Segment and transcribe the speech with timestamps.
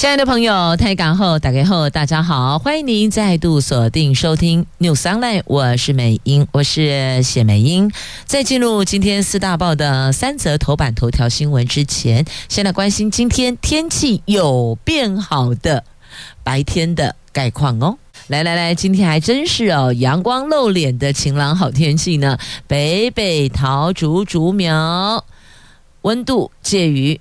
[0.00, 7.92] 亲爱的朋友，台港后打开后，大家好，欢迎您再度锁定收听 News Online，我是美英，我是谢美英。
[8.24, 15.84] 在进入今天四大报的三则头版头条新闻之前，先来关心今天天气有变好的
[16.42, 17.98] 白天的概况哦。
[18.28, 22.38] 来来来，今天还真是哦，阳光露脸的晴朗好天气呢。
[22.66, 25.22] 北北桃竹竹苗
[26.00, 27.20] 温度介于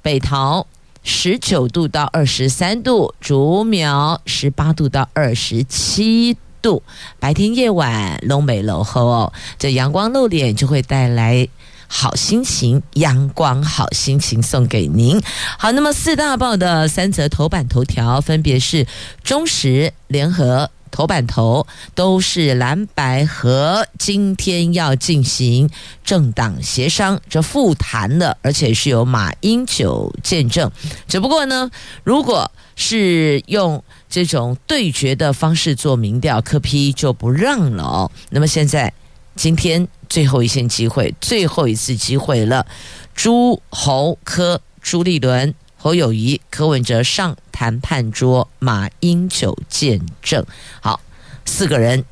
[0.00, 0.64] 北桃。
[1.08, 6.82] 十九度到二十三度，竹苗十八度到二十七度。
[7.18, 11.48] 白天夜晚龙美楼后哦，这阳光露脸就会带来
[11.86, 15.18] 好心情，阳光好心情送给您。
[15.58, 18.86] 好，那么四大报的三则头版头条分别是
[19.24, 20.70] 中时联合。
[20.98, 25.70] 头版头都是蓝白和，今天要进行
[26.02, 30.68] 政党协商，这复谈的，而且是由马英九见证。
[31.06, 31.70] 只不过呢，
[32.02, 38.10] 如果是用这种对决的方式做民调，柯 P 就不让了哦。
[38.30, 38.92] 那么现在
[39.36, 42.66] 今天最后一线机会，最后一次机会了，
[43.14, 45.54] 朱侯科朱立伦。
[45.88, 50.44] 侯友谊、柯文哲上谈判桌，马英九见证。
[50.82, 51.00] 好，
[51.46, 52.04] 四个人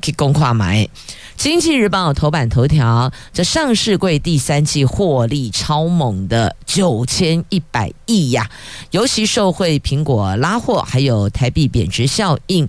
[0.00, 0.88] 可以攻跨买。
[1.36, 8.50] 经济日报头版头条：这上市柜第三季获利超猛的九千一百亿呀，
[8.90, 12.68] 尤其受惠苹果拉货，还有台币贬值效应，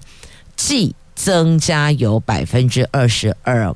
[0.55, 3.75] 季增加有百分之二十二。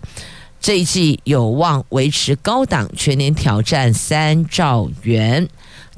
[0.62, 5.50] 这一季有望维持高档，全年挑战三兆元。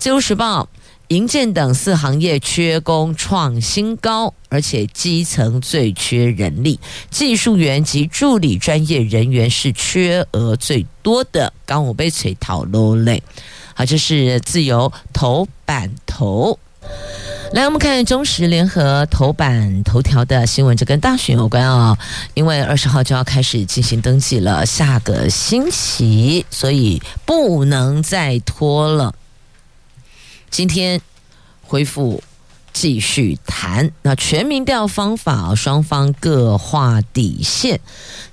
[0.02, 0.67] 自由时报，
[1.09, 6.79] 营建等四行业缺工创新高，而且基层最缺人力，
[7.12, 11.53] 技术员及助理专业人员是缺额最多的。
[11.67, 13.22] 刚我被锤讨落泪，
[13.75, 16.57] 好，这是自由头版头。
[17.53, 21.95] 来，我们看中时联合头版头条的新闻，这跟大选有关哦，
[22.33, 29.13] 因为二十号就要开始进行登记了，下个星期，所以不能再拖了。
[30.51, 31.01] 今天
[31.63, 32.22] 恢复
[32.73, 37.79] 继续谈，那全民调方法，双方各划底线。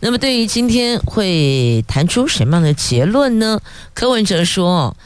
[0.00, 3.60] 那么对于今天会谈出什么样的结论呢？
[3.94, 4.96] 柯文哲说，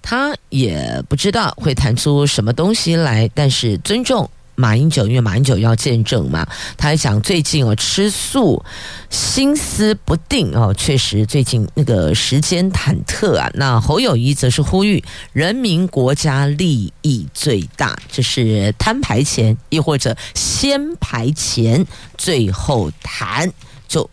[0.00, 4.30] 他也不知道会谈出什么东西来，但是尊重。
[4.60, 8.62] 马英九，因为马英九要见证嘛，他还讲最近哦吃素，
[9.08, 13.50] 心思不定哦，确实最近那个时间忐忑啊。
[13.54, 21.86] 那侯友谊则是呼吁人民国家利益最大，这是摊牌前，亦或者先排前，
[22.18, 23.50] 最后谈，
[23.88, 24.08] 就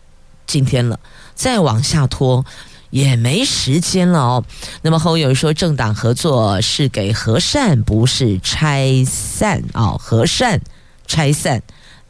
[0.46, 0.98] 今天了，
[1.34, 2.44] 再往下拖。
[2.90, 4.44] 也没时间了哦。
[4.82, 9.96] 那么后有人说，政党合作是给和善，不是拆散哦。
[9.98, 10.60] 和善
[11.06, 11.62] 拆散，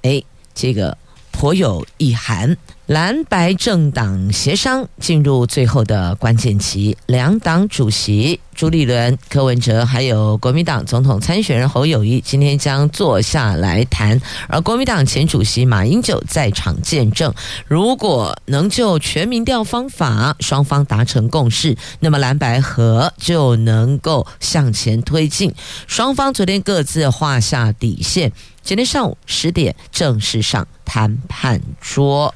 [0.02, 0.22] 哎，
[0.54, 0.96] 这个
[1.32, 2.56] 颇有意涵。
[2.88, 14.18] 蓝白政党协商进入最后的关键期，两党主席朱立伦、柯文哲，还有国民党总统参选人侯友谊，今天将坐下来谈。
[14.48, 17.30] 而国民党前主席马英九在场见证。
[17.66, 25.52] 如果能就全民调方法双方达成共识，那么蓝白合就能够向前推进。
[25.86, 28.32] 双方昨天各自画下底线，
[28.62, 32.34] 今天上午十点正式上谈判桌。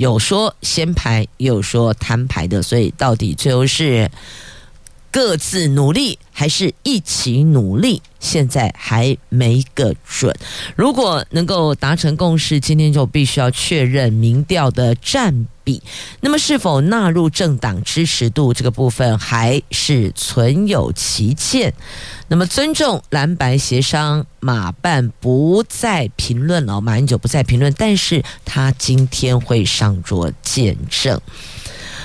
[0.00, 4.10] 有说先排，有说摊牌的，所以到底最后是
[5.10, 8.00] 各自努力，还是一起努力？
[8.18, 10.34] 现在还没个准。
[10.74, 15.46] 如果能够达成共识，今天就必须要确认民调的占
[16.20, 21.74] 那么，是否纳入政党支持度这个部分，还是存有歧见。
[22.28, 31.20] 那么，尊重蓝白协商，马办不再评论了，马英九不再评论，但是他今天会上桌见证。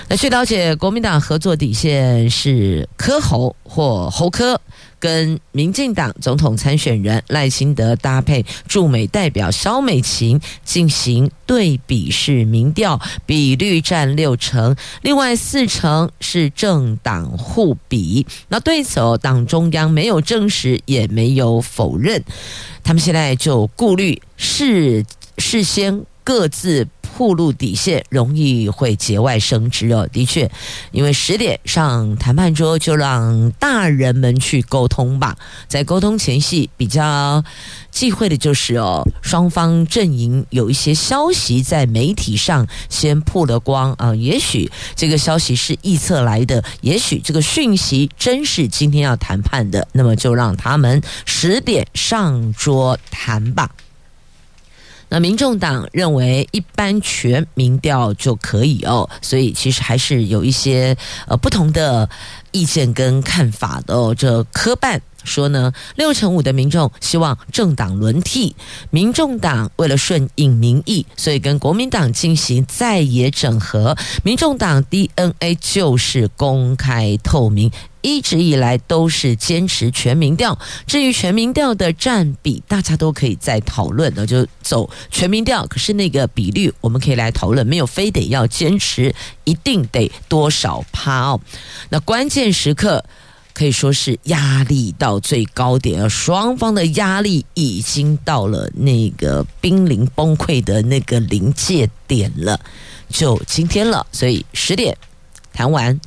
[0.08, 4.62] 那据了解，国民党合作底线是柯侯或侯柯，
[5.00, 18.28] 跟民进党总统参选人赖清德搭配驻美代表萧美琴进行对比式民调，比率占六成，另外四成是政党互比。
[18.48, 22.24] 那对此，党中央没有证实，也没有否认。
[22.84, 25.04] 他们现在就顾虑事
[25.40, 26.88] 事先各自。
[27.18, 30.08] 暴露底线，容易会节外生枝哦。
[30.12, 30.52] 的确，
[30.92, 35.38] 因为十点上谈判桌，就让大人们去沟通吧。
[35.68, 37.44] 在沟通前夕，比较
[37.90, 44.14] 忌讳的就是哦，双方阵营有一些消息在媒体上先曝了光啊。
[44.14, 53.70] 也许这个消息是臆测来的，也许这个讯息真是今天要谈判的，那么就让他们十点上桌谈吧。
[55.10, 60.96] 那民众党认为一般全民调就可以哦，所以其实还是有一些
[61.28, 62.10] 呃不同的
[62.52, 64.14] 意见跟看法的哦。
[64.18, 68.56] 这科办说呢，六成五的民众希望政党轮替，
[68.92, 73.98] 民众党为了顺应民意，所以跟国民党进行在野整合。
[74.24, 77.72] 民众党 DNA 就是公开透明。
[78.02, 84.14] 一直以来都是坚持全民调，至于全民调的占比，大家都可以再讨论。
[84.16, 89.12] 那就走全民调，可是那个比率我们可以来讨论，没有非得要坚持
[89.44, 91.42] 一定得多少趴哦。
[91.90, 93.04] 那关键时刻
[93.56, 102.60] 可以说是压力到最高点，而双方的压力已经到了那个濒临崩溃的那个临界点了，
[103.10, 104.06] 就今天了。
[104.12, 104.96] 所以十点
[105.52, 106.00] 谈完。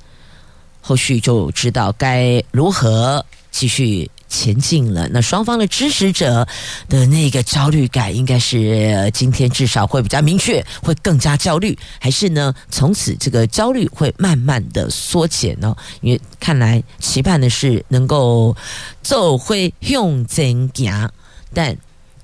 [0.80, 5.08] 后续就知道该如何继续前进了。
[5.08, 6.46] 那双方的支持者
[6.88, 12.54] 的那个焦虑感，应该是今天至少会比较明确，会更加焦虑，还是呢？
[12.70, 15.74] 从此这个焦虑会慢慢的缩减呢？
[16.00, 18.56] 因为看来期盼的是能够
[19.02, 21.10] 走回向前行，
[21.52, 21.76] 但。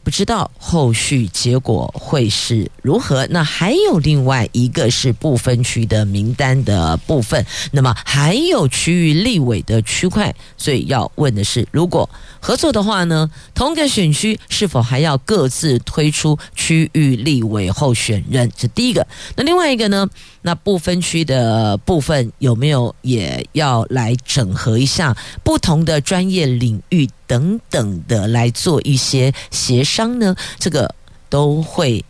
[0.05, 3.27] 不知道后续结果会是如何。
[3.31, 12.09] 那还有另外一个是不分区的名单的部分，那么还有区域立委的区块，所以要问的是，如果
[12.39, 18.53] 合作的话呢，同个选区是否还要各自推出区域立委候选人？
[18.57, 19.07] 是第一个。
[19.37, 20.09] 那另外一个呢？
[20.43, 30.35] 那不分区的部分有没有也要来整合一下不同的专业领域等等的来做一些协商呢？
[30.59, 30.95] 这个
[31.29, 32.05] 都会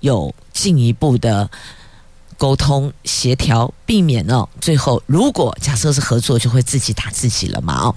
[0.00, 1.50] 有进一步的
[2.36, 7.94] 沟通协调，避免哦，最后如果假设是合作，就会自己打自己了嘛哦。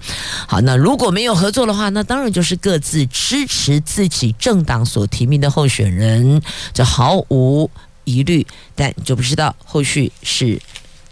[0.48, 6.42] 好，那如果没有合作的话，那当然就是各自支持自己政党所提名的候选人，
[6.74, 7.70] 就毫无。
[8.10, 10.62] 疑虑，但就不知道后续是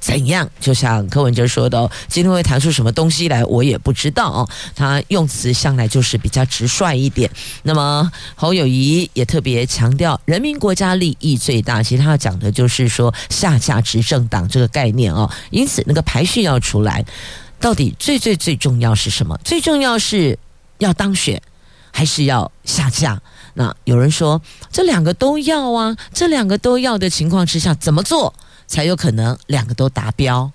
[0.06, 0.48] 怎样。
[0.60, 4.48] 就像柯文哲说的，今天会谈出什么东西来，我也不知道哦。
[4.76, 7.28] 他用词向来就是比较直率一点。
[7.64, 11.82] 那么侯友宜也特别强调，人民国家利益最大。
[11.82, 15.28] 其实他要讲的就是说下架执政党这个概念哦。
[15.50, 17.04] 因此，那个排序要出来，
[17.60, 19.36] 到底最最最重要是什么？
[19.44, 20.38] 最重要是
[20.78, 21.42] 要当选，
[21.90, 23.20] 还是要下架？
[23.56, 24.40] 那有人说，
[24.72, 28.34] 这两个都要啊，这两个都要的情况之下，怎么做
[28.68, 30.52] 才有可能两个都达标？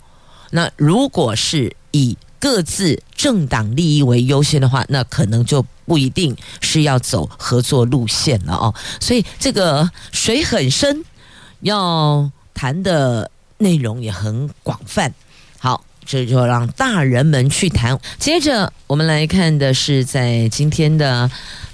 [0.51, 8.75] 那如果是以各自政党利益为优先的话，那可能就不一定是要走合作路线了哦。
[8.99, 11.05] 所以这个水很深，
[11.61, 15.13] 要谈的内容也很广泛。
[15.59, 17.99] 好，这就让大人们去谈。
[18.19, 21.31] 接着我们来看的是在今天的。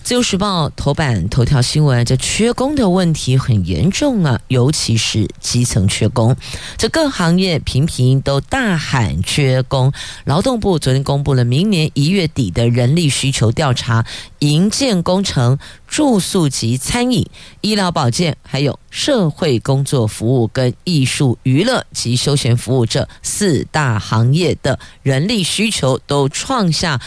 [0.07, 6.37] 自由时报头版头条新闻，这缺工的问题很严重啊，尤其是基层缺工，
[6.79, 9.93] 这各行业频频都大喊缺工。
[10.25, 14.07] 劳动部昨天公布了明年一月底的人力需求调查，
[14.39, 15.59] 营建工程、
[15.89, 17.29] 住宿及餐饮、
[17.61, 26.99] 医疗保健，还有社会工作服务跟艺术娱乐及休闲服务这四大行业的人力需求都创下。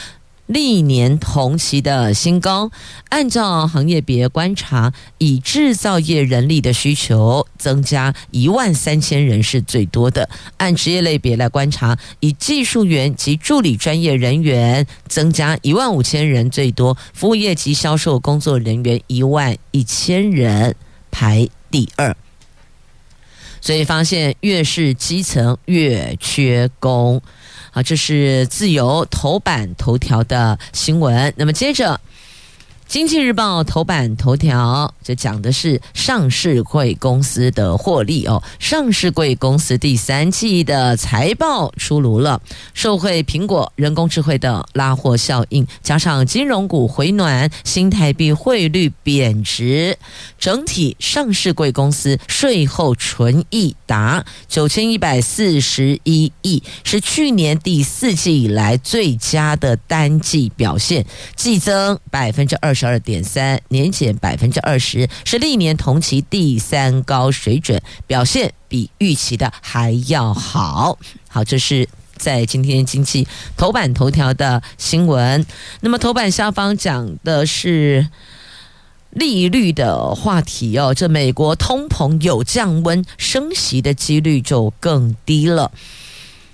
[0.45, 2.71] 历年同期的新高，
[3.09, 10.27] 按照行业别观察，以制造业人力的需求增加一万三千人是最多的；
[10.57, 20.75] 按职业类别来观察，以技术员及助理专业人员增加一万五千人最多；服务业及销售工作人员一万一千人
[21.11, 22.15] 排第二。
[23.61, 27.21] 所以发现，越是基层越缺工。
[27.71, 31.33] 啊，这是自由头版头条的新闻。
[31.35, 31.99] 那么接着。
[32.89, 42.41] 经济日报头版头条就讲的是上市贵公司的获利哦，上市贵公司第三季的财报出炉了，
[42.73, 49.95] 受惠苹果、人工智慧的拉货效应，加上金融股回暖，新台币汇率贬值，
[50.39, 61.05] 整体上市贵公司税后纯益达九千一百四十一亿，是去年第四季以来最佳的单季表现，
[61.35, 62.78] 季增百分之二十。
[62.79, 70.97] 十二点三，年减百分之二十，是历年同期第三高水准，表现比预期的还要好。
[71.27, 75.45] 好，这是在今天经济头版头条的新闻。
[75.81, 78.07] 那么头版下方讲的是。
[79.11, 85.71] 利率的话题哦，这美国通膨有降温，升息的几率就更低了。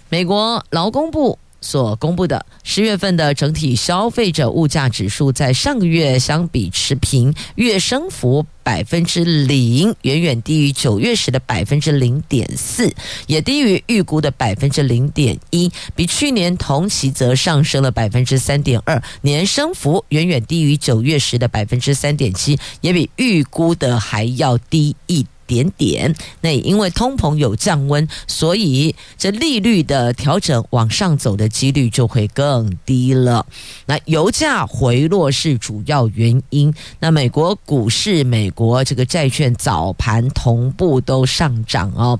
[0.07, 2.45] 美国劳工部所公布的。
[2.63, 12.93] 十月份的整体消费者物价指数，在上个月相比持平，月升幅百分之零，远远低于九月时的百分之零点四，
[13.25, 25.65] 也低于预估的百分之零点一，比去年同期则上升了百分之三点二，年升幅远远低于九月时的百分之三点七，也比预估的还要低一点。
[25.77, 33.45] 点，那也因为通膨有降温，所以这利率的调整往上走的几率就会更低了。
[33.87, 36.73] 那油价回落是主要原因。
[36.99, 42.17] 那美国股市、美国这个债券早盘同步都上涨哦。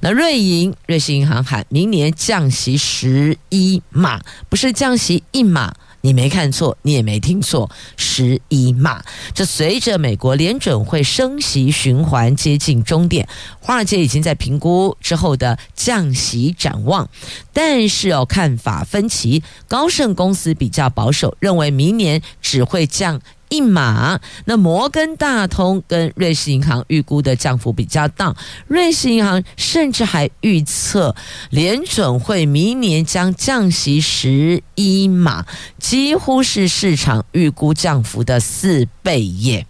[0.00, 5.74] 那瑞银、瑞士银行喊明年降息十一码，不是降息一码。
[6.04, 9.02] 你没看错，你也没听错，十一码。
[9.32, 13.26] 这随着美国联准会升息循环接近终点，
[13.58, 17.08] 华尔街已经在评估之后的降息展望，
[17.54, 19.42] 但是哦，看法分歧。
[19.66, 23.22] 高盛公司比较保守，认为明年只会降。
[23.54, 28.34] 一码，那摩根大通跟瑞士银行预估的降幅比较大，
[28.66, 31.14] 瑞士银行甚至还预测
[31.50, 35.46] 联准会明年将降息十一码，
[35.78, 39.66] 几乎是市场预估降幅的四倍耶。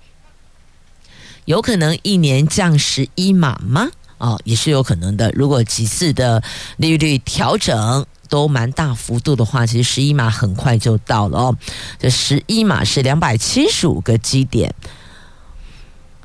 [1.44, 3.90] 有可能一年降十一码吗？
[4.24, 5.30] 哦，也是有可能的。
[5.32, 6.42] 如果几次的
[6.78, 8.04] 利率调整。
[8.26, 11.56] 都蛮大幅度的话，其实十一码很快就到了哦。
[12.00, 14.74] 这十一码是两百七十五个基点。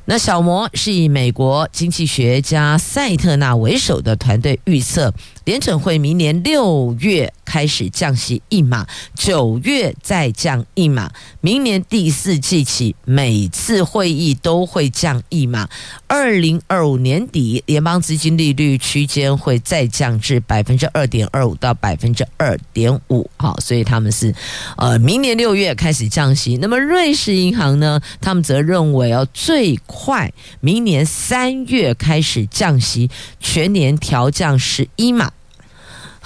[0.06, 5.14] 那小摩是以美国经济学家赛特纳为首的团队预测。
[5.50, 15.68] 联准会明年六月开始降息一码，九月再降一码，明年第四季起每次会议都会降一码。
[16.06, 23.28] 二零二五年底，联邦资金利率区间会再降至百分之二点二五到百分之二点五。
[23.38, 24.32] 好，所以他们是
[24.78, 26.58] 呃明年六月开始降息。
[26.58, 35.32] 那么瑞士银行呢，他们则认为哦，最快明年三月开始降息，全年调降十一码。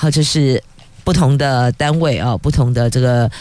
[0.04, 0.62] 好，这是
[1.06, 3.32] 不同的单位啊，不同的这个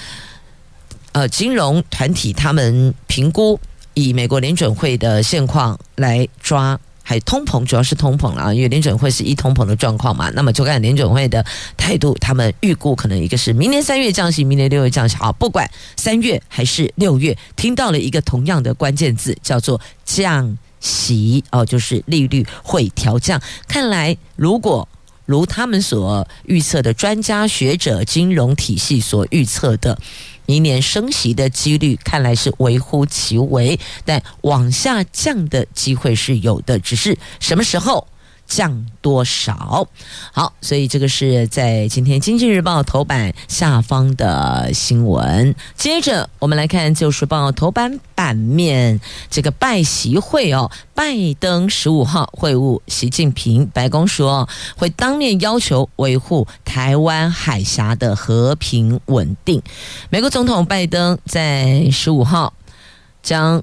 [1.10, 3.58] 呃金融团体，他们评估
[3.94, 10.30] 以美国联准会的现况来抓，还通膨主要是通膨了啊，因为联准会是一通膨的状况嘛。
[10.34, 11.44] 那么就看联准会的
[11.76, 15.16] 态度，他们预估可能一个是明年三月降息，明年六月降息。
[15.16, 23.42] 好，不管三月还是六月，听到了一个同样的关键字，叫做降息哦，就是利率会调降。
[23.66, 24.88] 看来如果。
[25.32, 29.98] 如他们所预测的，专家学者、金融体系所预测的，
[30.44, 38.06] 明年升息的几率看来是微乎其微，但往下降的机会是有的，只是什么时候？
[38.46, 39.86] 降多少？
[40.32, 45.54] 好，所以这个是在今天《经济日报》头版下方的新闻。
[45.76, 59.62] 接着我们来看《旧时报》头版版面，这个拜习会哦，拜登十五号会晤习近平，白宫说会当面要求维护台湾海峡的和平稳定。
[60.10, 62.52] 美国总统拜登在十五号
[63.22, 63.62] 将。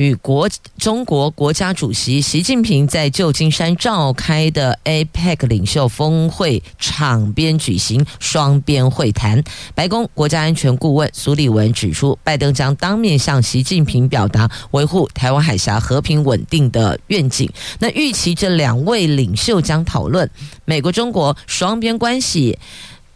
[0.00, 9.44] 与国中国国家主席习近平在旧金山召开的 APEC 领袖峰会场边举行双边会谈。
[9.74, 17.52] 白宫国家安全顾问苏利文指出，拜登将当面向习近平表达维护台湾海峡和平稳定的愿景。
[17.78, 20.30] 那预期这两位领袖将讨论
[20.64, 22.58] 美国中国双边关系，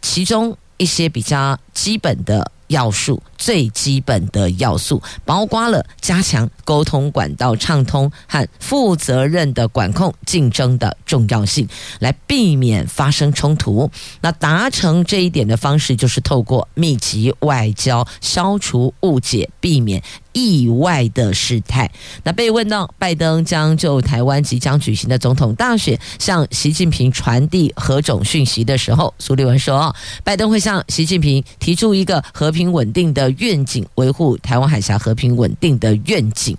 [0.03, 3.21] 其中一些比较基本的要素。
[3.37, 11.67] 最基本的要素，包括了加强沟通管道畅通和负责任的管控竞争的重要性，
[11.99, 13.91] 来避免发生冲突。
[14.21, 20.01] 那达成这一点的方式，就是透过密集外交，消除误解，避免
[20.35, 21.89] 意外的事态。
[22.23, 33.33] 那被问到拜登将就台湾即将举行的总统大选向习近平传递何种讯息的时候，苏利文说，拜登会向习近平提出一个和平稳定的。
[33.37, 36.57] 愿景，维护台湾海峡和平稳定的愿景。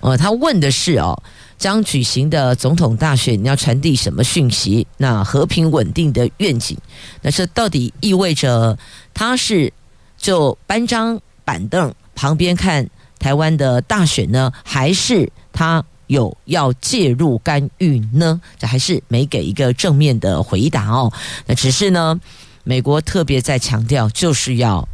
[0.00, 1.20] 呃，他问的是哦，
[1.58, 4.86] 将举行的总统大选，你要传递什么讯息？
[4.98, 6.76] 那和平稳定的愿景，
[7.22, 8.78] 那这到底意味着
[9.12, 9.72] 他是
[10.16, 18.40] 就搬张板凳旁边看台湾的大选呢，还是他有要介入干预呢？
[18.58, 21.12] 这还是没给一个正面的回答哦。
[21.46, 22.20] 那只是呢，
[22.64, 24.86] 美国特别在强调，就是要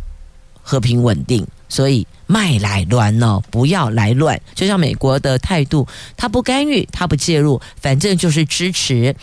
[0.63, 4.41] 和平稳定，所以卖来乱哦，不要来乱。
[4.55, 5.87] 就像美国的态度，
[6.17, 9.15] 他不干预，他不介入，反正就是支持。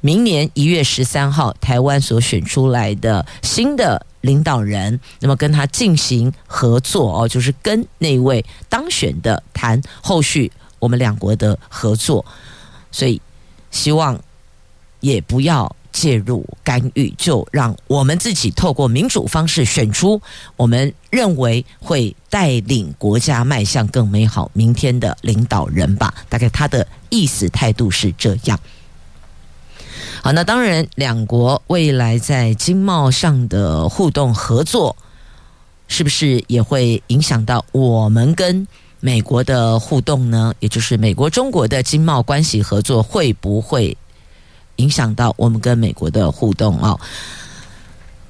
[0.00, 12.24] 明年一月十三号，台湾所选出来的新的领导人，那么跟他进行合作哦，就是跟那位当选的谈后续我们两国的合作，
[12.90, 13.20] 所以
[13.70, 14.18] 希望
[15.00, 20.20] 也不要介入干预，就让我们自己透过民主方式选出
[20.56, 26.14] 我们认为会带领国家迈向更美好明天的领导人吧。
[26.28, 28.58] 大概他的意思态度是这样。
[30.22, 34.94] 好，那当然，两国未来在经贸上的互动合作，
[35.88, 38.68] 是不是也会影响到我们跟
[39.00, 40.52] 美国的互动呢？
[40.60, 43.96] 也就是美国中国的经贸关系合作，会不会
[44.76, 47.00] 影响到我们跟美国的互动啊？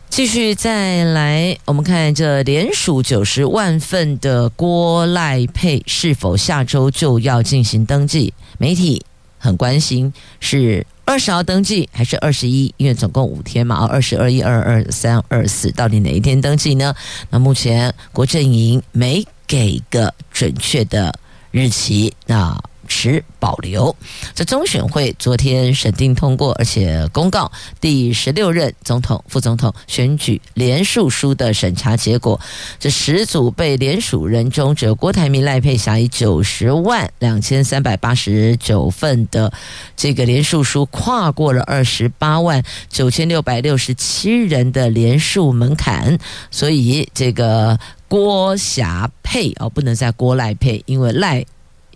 [0.09, 8.32] 继续再来，我们看这连署九十万份的郭赖配是否下周就要进行登记？
[8.59, 9.04] 媒体
[9.38, 10.87] 很关心是。
[11.11, 12.73] 二十号登记还是二十一？
[12.76, 16.95] 因为总共五天嘛，二十二、一、二、二、三、二、四，到底哪一天登记呢？
[17.31, 21.12] 那目前国阵营没给个准确的
[21.50, 22.57] 日期，那。
[22.90, 23.94] 持保留。
[24.35, 32.38] 这中选会昨天审定通过，而且公告第十六任总统、副总统选举连署书的审查结果。
[32.80, 39.52] 这十组被连署人中，只有郭台铭、赖佩霞以九十万两千三百八十九份的
[39.97, 46.18] 这个连署书，跨过了二十八万九千六百六十七人的连署门槛，
[46.50, 47.78] 所以这个
[48.09, 51.47] 郭霞配哦，不能再郭赖配，因为赖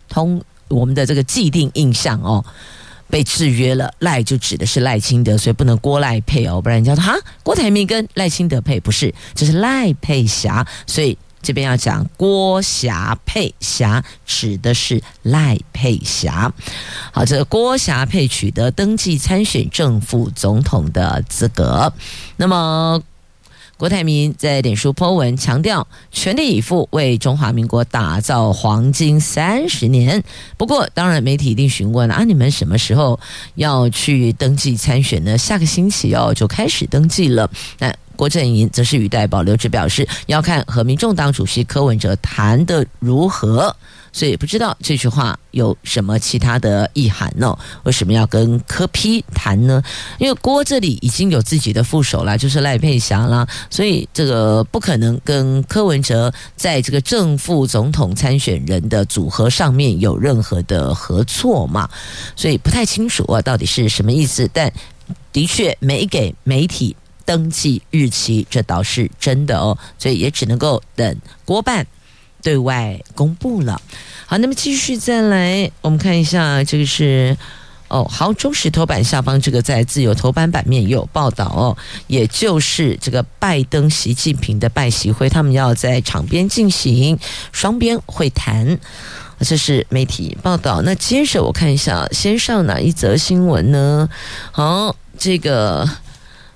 [0.08, 0.40] 通。
[0.68, 2.44] 我们的这个既定印象哦，
[3.09, 3.92] 被制约了。
[3.99, 16.52] 赖就指的是赖清德，所以不能郭赖配哦，不然人家说哈，郭台铭跟赖清德配不是，这是赖佩霞，所以这边要讲郭霞配霞，指的是赖佩霞。
[17.12, 21.93] 好，这个郭霞配取得登记参选正副总统的资格，
[22.36, 23.02] 那么。
[23.76, 30.23] 郭台铭在脸书 po 文强调，全力以赴为中华民国打造黄金三十年。
[30.56, 33.19] 不过，当然媒体一定询问了啊，你们什么时候
[33.56, 35.37] 要去登记参选呢？
[35.37, 37.50] 下个星期哦就开始登记了。
[37.80, 43.75] 那郭阵营则是语带保留，只表示要看和民众党主席柯文哲谈得如何。
[44.14, 47.58] 所以不知道这句话有什么其他的意涵呢？
[47.82, 49.82] 为什么要跟柯批谈呢？
[50.18, 61.90] 因为郭这里已经有自己的副手了，就是赖佩霞啦，所以这个不可能跟柯文哲在这个正副总统参选人的组合上面有任何的合作嘛，
[62.36, 64.48] 所以不太清楚啊，到底是什么意思？
[64.52, 64.72] 但
[65.32, 71.84] 的确没给媒体登记日期，这倒是真的哦，所以也只能够等郭办。
[72.45, 73.80] 对外公布了，
[74.26, 77.35] 好，那么继续再来，我们看一下，这个是
[77.89, 81.76] 哦，好，中时头版下方这个在自由头版版面也有报道哦，
[82.07, 87.19] 也就是这个拜登、习近平的拜习会，他们要在场边进行
[87.50, 88.78] 双边会谈，
[89.41, 90.83] 这是媒体报道。
[90.83, 94.09] 那接着我看一下，先上哪一则新闻呢？
[94.52, 95.89] 好，这个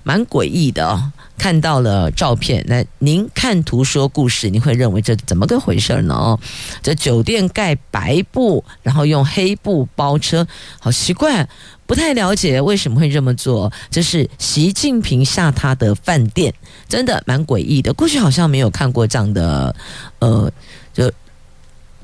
[0.03, 1.13] 蛮诡异的哦。
[1.39, 6.15] 看到了照片，那您看图说故事，您会认为这怎么个回事呢？
[6.15, 6.39] 哦，
[6.83, 10.47] 这酒店盖白布，然后用黑布包车，
[10.81, 11.49] 好奇怪，
[11.87, 13.73] 不太了解为什么会这么做。
[13.89, 16.53] 这是习近平下榻的饭店，
[16.89, 17.95] 真的蛮诡异的。
[17.95, 19.75] 过去好像没有看过这样的，
[20.19, 20.51] 呃，
[20.93, 21.11] 就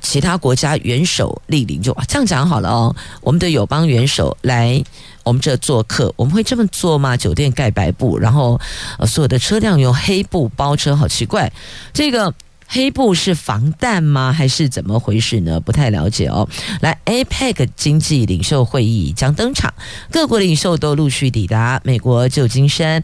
[0.04, 2.94] 其他国家元首莅临，就这样讲好了哦。
[3.20, 4.84] 我们的友邦元首来。
[5.24, 7.16] 我们这做客，我们会这么做吗？
[7.16, 8.60] 酒店盖白布，然后
[8.98, 11.50] 呃，所有的车辆用黑布包车，好奇怪。
[11.94, 12.34] 这个
[12.68, 14.30] 黑布是防弹吗？
[14.30, 15.58] 还是怎么回事呢？
[15.58, 16.46] 不太了解哦。
[16.82, 19.72] 来，APEC 经济领袖会议将登场，
[20.10, 23.02] 各国领袖都陆续抵达美国旧金山。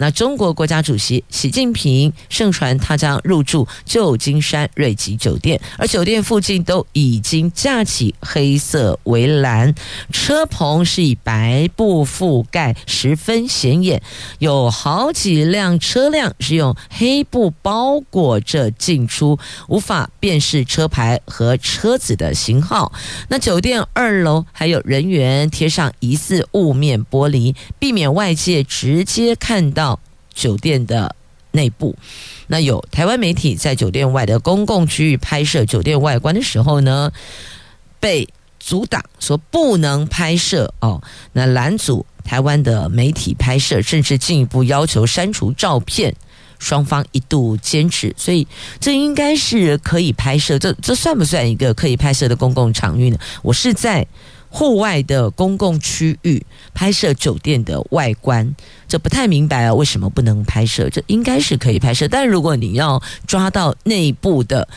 [0.00, 9.74] 那中国国家主席习近平盛传他将入住旧金山瑞吉酒店，而酒店附近都已经架起黑色围栏，
[10.12, 14.00] 车棚是以白布覆盖，十分显眼。
[14.38, 22.92] 有好几辆车辆是用黑布包裹着进出，无法辨识车牌和车子的型号。
[23.28, 29.87] 那酒店二楼还有人员贴上疑似雾面玻璃，避免外界直接看到。
[30.38, 31.14] 酒店的
[31.50, 31.96] 内部。
[32.46, 37.10] 那有台湾媒体在酒店外的公共区域拍摄酒店外观的时候呢，
[37.98, 38.28] 被
[38.60, 41.02] 阻挡，说不能拍摄哦。
[41.32, 46.14] 那拦阻台湾的媒体拍摄，甚至进一步要求删除照片。
[46.58, 48.44] 双方一度坚持，所以
[48.80, 50.58] 这应该是可以拍摄。
[50.58, 53.18] 这这算不算一个可以拍摄的公共场域呢？
[53.42, 54.04] 我是在
[54.48, 58.54] 户外的公共区域拍摄酒店的外观，
[58.86, 60.88] 这不太明白啊，为什么不能拍摄？
[60.90, 64.68] 这应该是可以拍摄，但如果你要抓到内部的。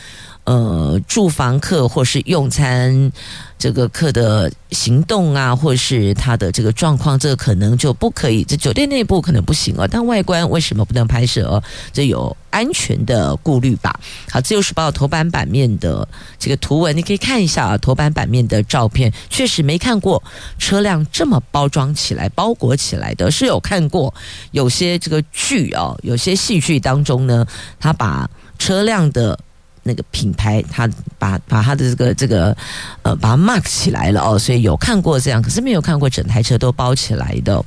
[0.44, 3.12] 呃，住房客或是用餐
[3.56, 8.42] 这个客的行动啊，或是他的这个状况，这个可能就不可以。
[8.42, 11.62] 这酒店内部可能不行哦，但外观为什么不能拍摄哦？
[11.92, 13.96] 这有安全的顾虑吧？
[14.32, 16.06] 好，《自由时报》头版版面的
[16.40, 17.78] 这个图文，你可以看一下啊。
[17.78, 20.20] 头版版面的照片，确实没看过
[20.58, 23.30] 车辆这么包装起来、包裹起来的。
[23.30, 24.12] 是有看过
[24.50, 27.46] 有些这个剧哦，有些戏剧当中呢，
[27.78, 28.28] 他把
[28.58, 29.38] 车辆的。
[29.82, 32.56] 那个品牌，他把把他的这个这个
[33.02, 37.64] 呃，把它 mark 起来了哦，所以有看过这样，可是没有看过整台车都包起来的。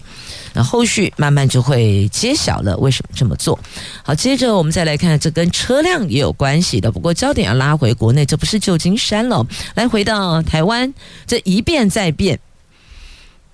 [0.54, 3.60] 那后续慢慢就会揭晓了，为什么这么做？
[4.04, 6.89] 好，接着我们再来看，这跟车辆也有关系的。
[6.89, 10.93] 不过焦点要拉回国内，这不是旧金山了，来回到台湾，
[11.28, 12.39] 这一变再变。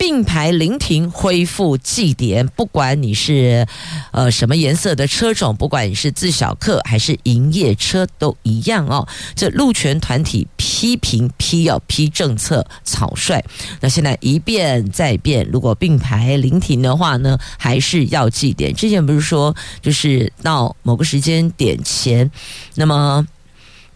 [0.01, 3.67] 并排临停恢复计点，不管你是
[4.09, 9.07] 呃什么颜色的车种，不管你是自小客还是营业车都一样哦。
[9.35, 13.39] 这路权团体批评批要批政策草率，
[13.79, 18.73] 那现在一变再变，如果并排临停的话呢，还是要计点。
[18.73, 22.31] 之前不是说就是到某个时间点前，
[22.73, 23.27] 那么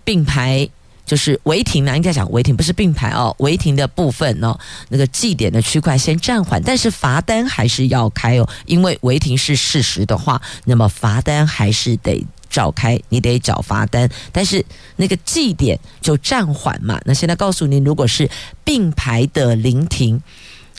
[0.04, 0.70] 并排。
[1.06, 4.58] 就是违停呢，应该讲违停不是并排哦，违停的部分哦，
[4.90, 14.66] 那个计点的区块先暂缓，但是罚单还是要开哦，因为违停是事实的话，那么罚单还是得照开，你得缴罚单，但是
[14.96, 17.00] 那个计点就暂缓嘛。
[17.06, 18.30] 那现在告诉您，如果是
[18.64, 20.22] 并排的临停，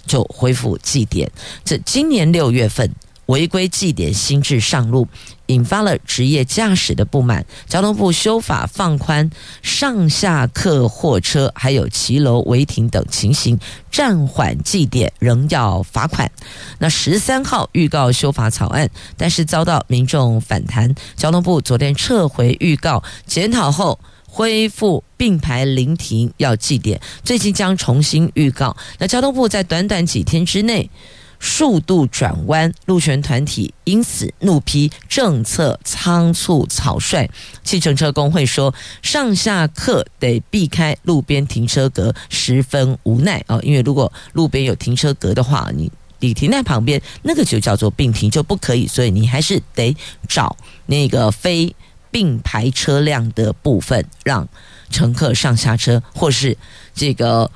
[0.06, 1.30] 就恢复计点。
[1.64, 2.90] 这今年六月份。
[3.26, 5.08] 违规计点新制上路，
[5.46, 7.44] 引发了职业驾驶的不满。
[7.66, 9.30] 交通部修法放宽
[9.62, 13.58] 上下客货车还有骑楼违停等情形，
[13.90, 16.30] 暂缓计点仍要罚款。
[16.78, 20.94] 那十三号预告修法草案，但是遭到民众反弹。
[21.16, 28.76] 交通部昨天撤回预告，检讨后恢复并排临停要计点，最近将重新预告。
[28.98, 30.90] 那交通部在短短几天之内。
[31.38, 37.28] 数度转弯，路权团体因此怒批政策仓促草率。
[37.62, 43.60] 计程车工会说，上下客得避开路边停车格，十分无奈哦。
[43.62, 48.86] 因为如果路边有停车格的话，你你停在旁边，那个就叫做并停，就不可以。
[48.86, 49.96] 所以你还是得
[50.28, 51.74] 找那个非
[52.10, 54.48] 并排车辆的部分，让
[54.90, 56.56] 乘客上下车，或是
[56.94, 57.50] 这个。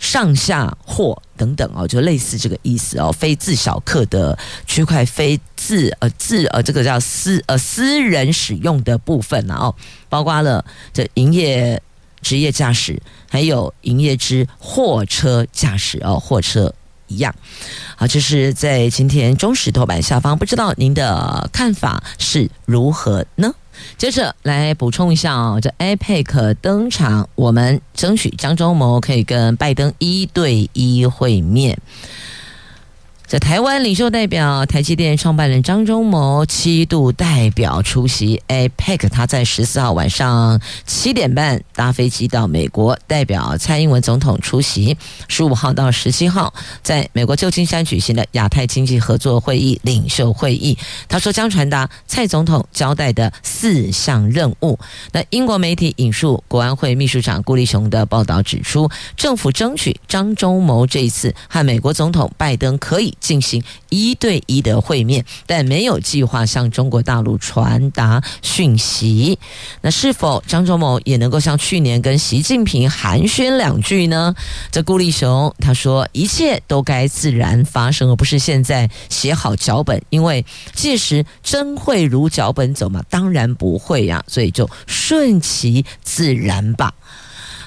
[0.00, 3.12] 上下货等等哦，就类似这个意思哦。
[3.12, 4.36] 非自小客的
[4.66, 9.74] 区块，非自呃自呃这个叫私呃私人使用的部分呢哦，
[10.08, 11.80] 包括了这营业
[12.22, 16.74] 职业驾驶，还有营业之货车驾驶哦，货车
[17.06, 17.34] 一样。
[17.94, 23.54] 好，这是在今天中时头版下方，不知道您的看法是如何呢？
[23.96, 31.78] 接着来补充一下哦，这 APEC 登场，我们争取张忠谋可以跟拜登一对一会面。
[33.30, 44.96] 在台湾领袖代表台积电创办人张忠谋七度代表出席 APEC，他在十四号晚上七点半搭飞机到美国，代表蔡英文总统出席。
[45.28, 50.76] 十五号到十七号在美国旧金山举行的亚太经济合作会议领袖会议，
[51.08, 54.76] 他说将传达蔡总统交代的四项任务。
[55.12, 63.16] 那英国媒体引述国安会秘书长顾立雄的报道指出，政府争取张忠谋这一次和美国总统拜登可以。
[63.20, 69.38] 进行一对一的会面，但没有计划向中国大陆传达讯息。
[69.82, 74.34] 那是否张忠谋也能够像去年跟习近平寒暄两句呢？
[74.72, 83.02] 这顾立雄他说，一切都该自然发生，而不是现在写好脚本，因为届时真会如脚本走吗？
[83.10, 86.94] 当然不会呀，所以就顺其自然吧。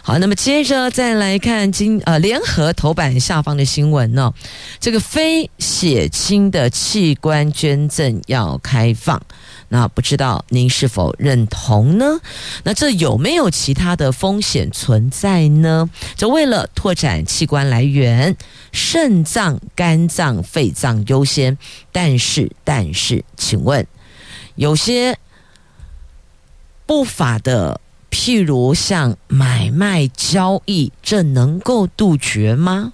[0.06, 4.34] 好，那么接着再来看今呃联合头版下方的新闻呢，
[4.78, 9.22] 这个非血亲的器官捐赠要开放，
[9.70, 12.20] 那不知道您是否认同呢？
[12.66, 15.89] 那这有没有其他的风险存在呢？
[16.18, 18.36] 就为了拓展器官来源，
[18.74, 21.58] 肾脏、肝脏、肺脏优先，
[21.94, 23.88] 但是但是，请问。
[24.56, 25.18] 有些
[26.86, 27.80] 不法的，
[28.13, 32.93] 譬如像买卖交易，这能够杜绝吗？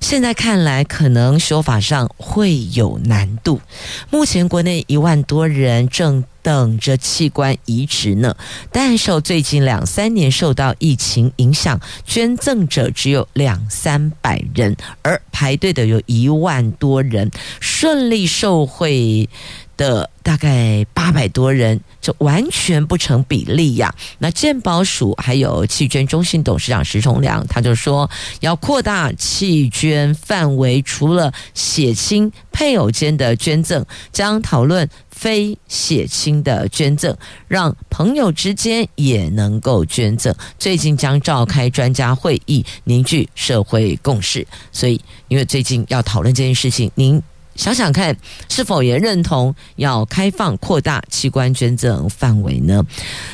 [0.00, 3.60] 现在看来，可能修法上会有难度。
[4.08, 8.36] 目前国内一万多人正等着器官移植呢，
[8.70, 19.28] 但受最近两三年受到疫情影响，捐赠者只有两三百人，而排队的有一万多人，顺利受惠
[19.76, 23.94] 的大概八百多人，就完全不成比例呀。
[24.18, 28.10] 那健保署还有器捐中心董事长石崇良，他就说
[28.40, 40.34] 要扩大器捐范围，除了血亲配偶间的捐赠，将讨论非血亲的捐赠，让朋友之间也能够捐赠。
[40.58, 44.46] 最近将召开专家会议，凝聚社会共识。
[44.72, 47.22] 所以，因为最近要讨论这件事情，您。
[47.56, 48.16] 想想看，
[48.48, 52.84] 是否也认同要开放扩大器官捐赠范围呢？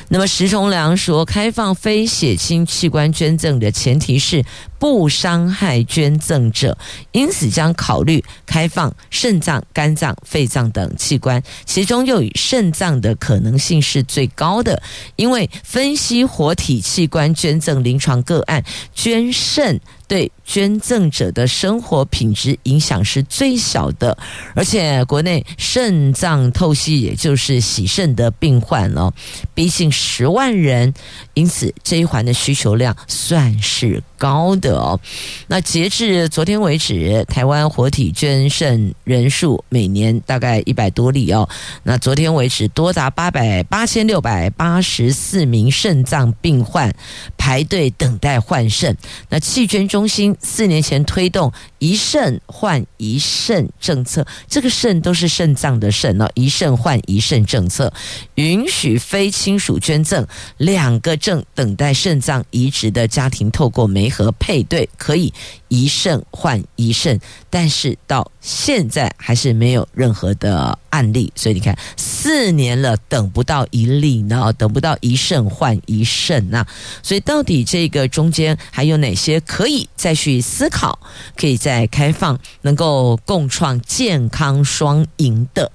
[0.09, 4.45] 那么石崇良说，开放非血亲器官捐赠的前提是
[4.79, 6.77] 不伤害捐赠者，
[7.13, 14.83] 因此将考虑开放肾脏、肝脏、肺脏等器官，其中又以肾脏的可能性是最高的，
[15.17, 19.81] 因为分析活体器官捐赠临床个案，捐肾。
[20.13, 24.19] 对捐赠者的生活品质影响是最小的，
[24.55, 29.11] 而且国内肾脏透析，也就是洗肾的病患哦，
[29.55, 30.93] 逼近十万人，
[31.33, 35.01] 因此这一环的需求量算是高的哦。
[35.47, 41.49] 那截至昨天为止，台湾活体捐肾人数每年大概一百多例哦。
[41.85, 46.95] 那昨天为止，多达八百八千六百八十四名肾脏病患
[47.39, 48.95] 排队等待换肾。
[49.31, 50.02] 那器捐中。
[50.03, 57.93] 中心四年前推动一肾换一肾政策，这个肾都是肾脏的肾哦，一肾换一肾政策，
[58.35, 65.33] 允许非亲属捐赠，两个正等待肾脏移植的家庭透过媒合配对，可以
[65.73, 76.67] 一肾换一肾，但是到现在还是没有任何的案例，所以你看四年了，等不到一例呢，等不到一肾换一肾呐，
[77.03, 80.99] 所以到底这个中间还有哪些可以再去思考，
[81.39, 85.73] 可以再开放，能够共创健康双赢的？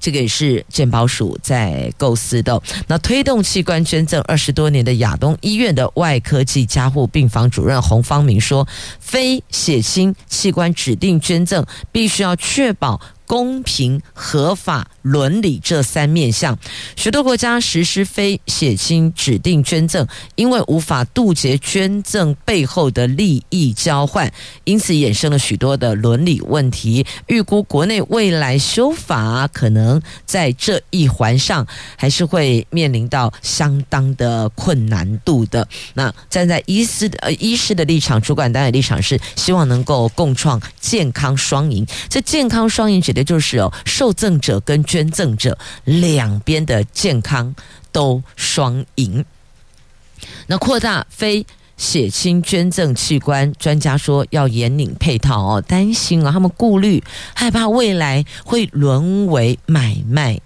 [0.00, 2.60] 这个也是健保署在构思的。
[2.86, 8.66] 那推动器官捐赠二十多年的亚东医院的外科暨加护病房主任洪方明说
[9.00, 16.58] ：“非血清器官指定捐赠，必须要确保。”公平、合法、伦理这三面向，
[16.96, 24.32] 许多国家实施非血亲指定捐赠，因为无法杜绝捐赠背后的利益交换，
[24.64, 27.04] 因此衍生了许多的伦理问题。
[27.26, 35.68] 预估国内未来修法可能在这一环上还是会面临到相当的困难度的。
[35.92, 41.86] 那站在医师的呃医师的立场，主管单位立场是希望能够共创健康双赢。
[42.08, 43.17] 这健康双赢指。
[43.18, 47.52] 也就是哦，受赠者跟捐赠者两边的健康
[47.90, 49.24] 都双赢。
[50.46, 51.44] 那扩大非
[51.76, 57.02] 血清捐赠器官，专家说要严领配套哦，担心啊，他们顾虑，
[57.34, 60.40] 害怕未来会沦为买卖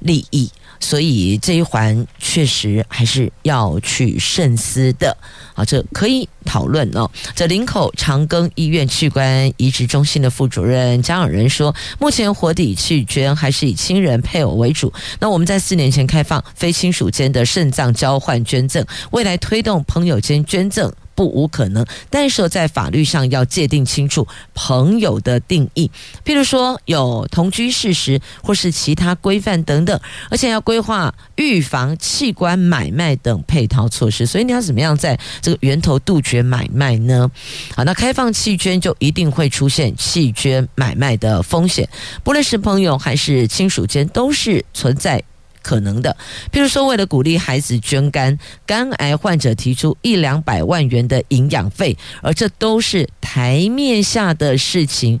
[0.00, 0.50] 利益。
[0.84, 5.16] 所以这一环确实还是要去慎思的
[5.54, 7.10] 啊，这可以讨论哦。
[7.34, 14.92] 这林口长庚医院器官移植中心的副主任江尔仁说，目前活体器捐还是以亲人配偶为主。
[15.18, 20.92] 那我们在四年前开放非亲属间的肾脏交换捐赠，未来推动朋友间捐赠。
[21.14, 25.90] 不无可能，但是在法律上要界定清楚朋友的定义，
[26.24, 29.98] 譬如说有同居事实或是其他规范等等，
[30.30, 34.26] 而且要规划预防器官买卖等配套措施。
[34.26, 37.30] 所以你要怎么样在这个源头杜绝买卖呢？
[37.74, 41.88] 好，那开放弃捐就一定会出现弃捐买卖的风险，
[42.22, 45.22] 不论是朋友还是亲属间都是存在。
[45.64, 46.14] 可能的，
[46.52, 55.18] 譬如说，为了鼓励孩子捐肝，肝癌患者提出一两百万元的营养费，而这都是台面下的事情，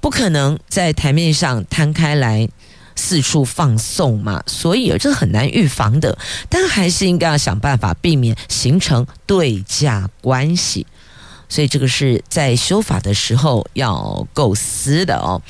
[0.00, 2.48] 不可能在台面上摊开来
[2.96, 6.18] 四处放送嘛，所以这很难预防的，
[6.48, 10.84] 但还是应该要想办法避免形成对价关系，
[11.48, 15.40] 所以这个是在修法的时候要构思的哦。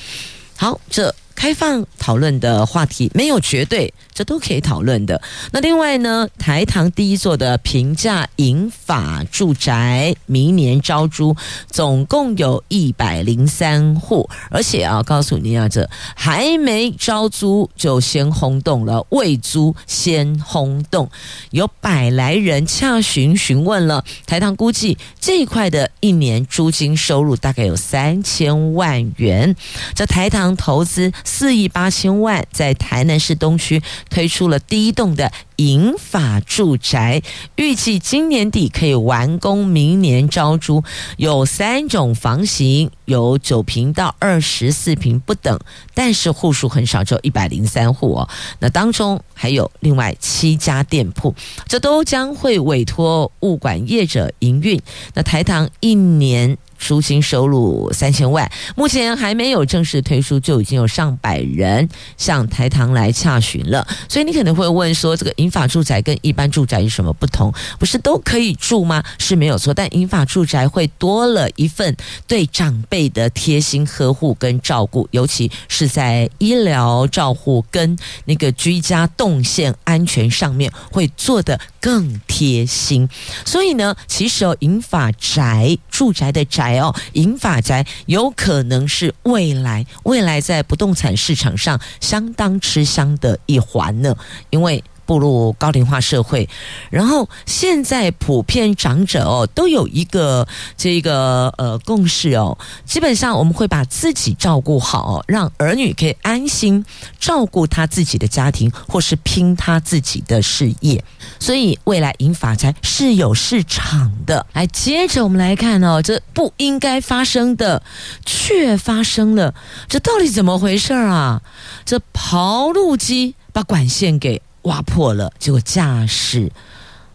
[0.57, 1.15] 好，这。
[1.37, 5.21] 开放讨论的话题，没有绝对，这都可以讨论的。
[5.53, 11.37] 那另外呢，台糖第一座的平价银发住宅明年招租，
[11.71, 21.09] 总共有一百零三户，而且啊，告诉你啊，这还没招租就先轰动了，未租先轰动，
[21.51, 29.55] 有百来人洽询询问了台糖，估计这一块的一年租金收入大概有三千万元。
[29.95, 31.13] 这台糖投资。
[31.27, 37.21] 四亿八千万在台南市东区推出了第一栋的银发住宅，
[37.57, 40.83] 预计今年底可以完工，明年招租。
[41.17, 45.59] 有三种房型，有九平到二十四平不等，
[45.93, 48.29] 但是户数很少，只有一百零三户哦。
[48.61, 51.35] 那当中还有另外七家店铺，
[51.67, 54.81] 这都将会委托物管业者营运。
[55.15, 56.57] 那台糖一年。
[56.79, 63.87] 租金收入三千万，目前还没有正式推出，就已经有上百人向台糖来洽询了。
[64.09, 67.53] 所以你可能会问说，这个银发住宅跟一般住宅有什么不同？
[67.79, 69.03] 不是都可以住吗？
[69.19, 83.09] 是没有错，但银发住宅会多了一份对长辈的贴心呵护跟照顾，尤其是在医疗照护跟那个居家动线安全上面会做得更贴心。
[83.45, 86.66] 所以呢，其实哦，银发宅住宅的宅。
[86.75, 94.17] 哦，银发宅有可能是未来未来在不动产市场上相当吃香的一环呢，
[94.51, 94.83] 因为。
[95.07, 96.49] 步入高龄化社会，
[96.91, 106.85] 然后现在普遍长者哦都有一个这个呃共识哦，基本上我们会把自己照顾好，让儿女可以安心
[107.19, 111.03] 照顾他自己的家庭，或是拼他自己的事业。
[111.39, 114.45] 所以未来银发财是有市场的。
[114.53, 117.83] 来，接着我们来看哦，这不应该发生的
[118.25, 119.55] 却发生了，
[119.89, 121.41] 这到底怎么回事啊？
[121.85, 124.43] 这刨路机把管线给。
[124.67, 126.53] 挖破了，结果驾驶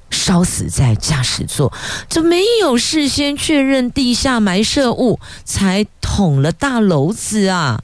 [0.10, 1.72] 烧死在驾驶座，
[2.10, 7.82] 这没有事先确认地下埋设物，才捅了大篓子啊！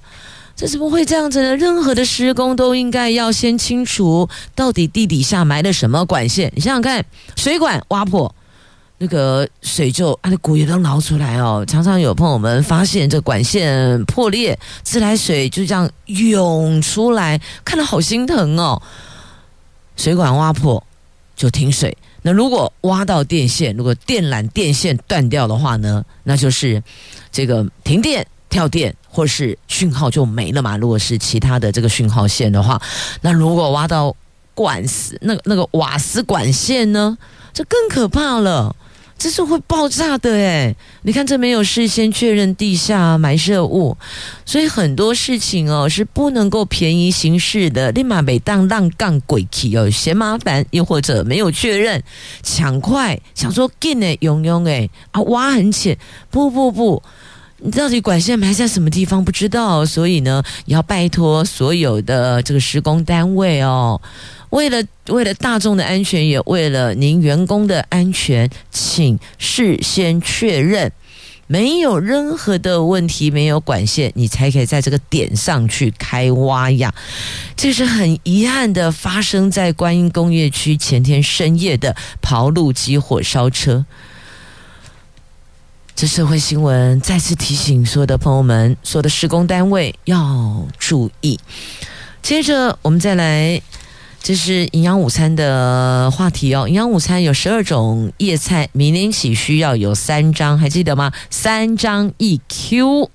[0.56, 1.56] 这怎么会这样子呢？
[1.56, 6.52] 任何的施工都应该要先清楚到底地底下埋了什么管线。
[6.56, 8.34] 你想想看，水管挖破，
[8.98, 11.64] 那个水就啊，那骨也都捞出来哦。
[11.68, 18.82] 常常有朋友们发现这管线破裂，自来水就这样涌出来，看得好心疼哦。
[19.98, 20.82] 水管挖破
[21.36, 26.82] 就停水，那如果挖到电线，如果电缆电线断掉的话呢，那就是
[27.32, 30.78] 这个停电、跳电，或是讯号就没了嘛。
[30.78, 32.82] 如果是其他的这个讯号线的话，
[33.22, 34.16] 那如果挖到
[34.54, 37.18] 管丝，那个那个瓦斯管线呢，
[37.54, 38.76] 这更可怕了。
[39.18, 43.98] 这是会爆炸的诶，你看这没有事先确认地下埋设物，
[44.46, 47.92] 所以很多事情哦是不能够便宜行事的。
[47.92, 52.04] 立马被当浪杠鬼气哦，嫌麻烦，又或者没有确认，
[52.44, 55.98] 抢快想说进诶用用诶啊挖很浅，
[56.30, 57.02] 不不不，
[57.60, 64.00] 你到底管线埋在什么地方不知道，所以呢要拜托所有的这个施工单位哦。
[64.52, 70.92] 为了为了大众的安全，也为了您员工的安全，请事先确认，
[71.48, 76.94] 没有任何的问题，没有管线，你才可以在这个点上去开挖呀。
[77.56, 83.84] 这是很遗憾的，发生在观音工业区前天深夜的刨路机火烧车。
[85.98, 91.40] 这社会新闻再次提醒所有的朋友们，所有的施工单位要注意。
[92.22, 93.60] 接着，我们再来。
[94.22, 96.68] 这是营养午餐的话题哦。
[96.68, 101.12] 营养午餐有十二种叶菜，明年起需要有三张，还记得吗？
[101.32, 103.10] 三张一 Q，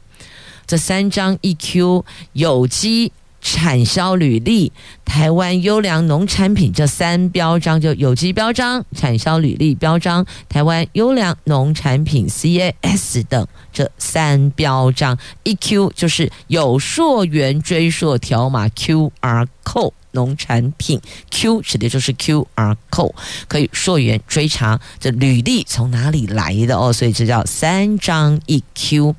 [0.67, 4.73] 这三张一 Q 有机产销履历、
[5.05, 19.93] 台湾优良农产品这三标章，就有机标章、产销履历标章、台湾优良农产品 CAS 等这三标章，一 Q 就是有溯源追溯条码 QR code。
[20.15, 21.01] 农产品
[21.31, 23.15] Q 指的就是 QR code，
[23.49, 29.17] 可以溯源追查这履历从哪里来的哦，所以这叫三张一 Q。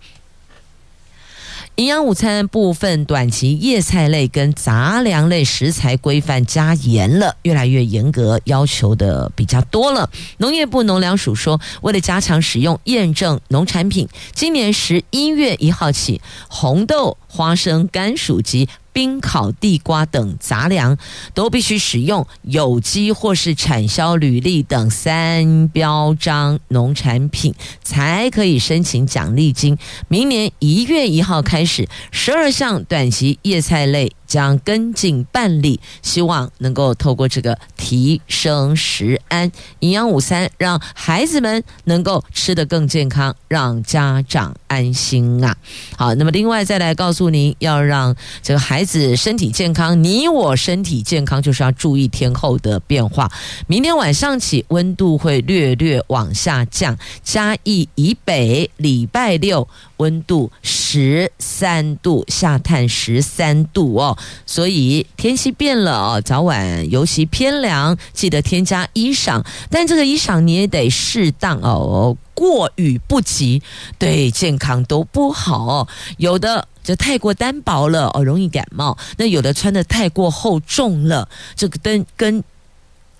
[1.78, 10.08] 营养午餐部分短期叶菜类跟杂粮类食材规范加严了，越来越严格，要求的比较多了。
[10.38, 20.96] 农业部农粮署说，为了加强使用验证农产品，今年十一月一号起，红豆、花生、甘薯及冰烤地瓜等杂粮，
[21.34, 29.76] 都必须使用有机或是产销履历等三标章农产品，才可以申请奖励金。
[30.08, 34.12] 明年一月一号开始，十二项短期叶菜类。
[34.34, 45.56] 将跟进办理，希望能够透过这个提升食安、营养午餐，让孩子们能够吃得更健康，让家长安心啊！
[45.96, 53.32] 好，那么另外再来告诉您，要让这个孩子身体健康，你我身体健康就是要注意天候的变化。
[53.68, 59.68] 明天晚上起，温度会略略往下降，嘉义以北礼拜六。
[60.04, 73.62] 温度十三度，下探十三度哦，所以天气变了哦，早晚尤其偏凉，记得添加衣裳，但这个衣裳你也得适当哦，过与不及，
[73.98, 75.88] 对健康都不好。
[76.18, 82.44] 有的就太过单薄了哦，容易感冒；那有的穿的太过厚重了，这个跟跟。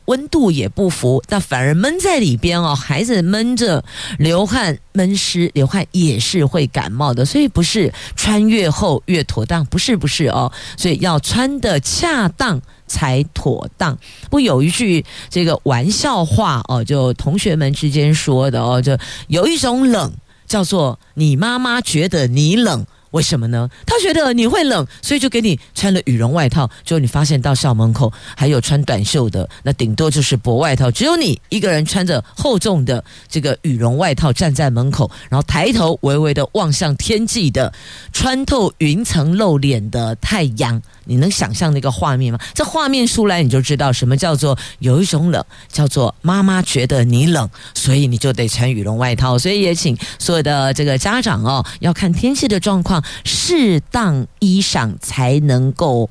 [0.06, 2.76] 温度也不符，但反而闷在里边哦。
[2.76, 3.84] 孩子闷着
[4.18, 7.26] 流汗闷湿，流汗也是会感冒的。
[7.26, 10.52] 所以不是穿越厚越妥当，不是不是哦。
[10.78, 13.98] 所以要穿得恰当才妥当。
[14.30, 18.98] 不有一句这个玩笑话哦，就同学们之间说的哦，就
[19.28, 20.14] 有一种冷
[20.48, 22.86] 叫做你妈妈觉得你冷。
[23.14, 23.70] 为什么呢？
[23.86, 26.70] 他觉得你会冷，所以就给你穿了羽绒外套。
[26.84, 30.90] 结果你发现到校门口还有穿短袖的，那顶多就是薄外套。
[30.90, 37.72] 只有你一个人穿着厚重的这个羽绒外套站在门口，然后抬头微微的望向天际的
[38.12, 40.82] 穿透云层露脸的太阳。
[41.06, 42.40] 你能想象那个画面吗？
[42.54, 49.38] 这画面出来你就知道什么叫做有一种冷，叫做妈妈觉得你冷，所以你就得穿羽绒外套。
[49.38, 56.10] 所以也请所有的这个家长哦，要看天气的状况，适当衣裳才能够。